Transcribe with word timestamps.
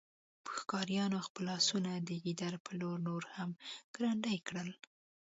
ښکاریانو 0.55 1.19
خپل 1.27 1.45
آسونه 1.57 1.91
د 1.97 2.09
ګیدړ 2.23 2.53
په 2.65 2.71
لور 2.79 2.97
نور 3.07 3.23
هم 3.35 3.49
ګړندي 3.95 4.37
کړل 4.47 4.69